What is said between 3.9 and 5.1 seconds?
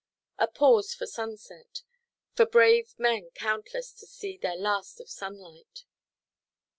to see their last of